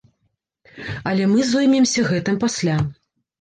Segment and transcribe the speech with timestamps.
[1.11, 2.81] Але мы зоймемся гэтым пасля.